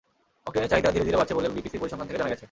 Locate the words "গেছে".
2.31-2.39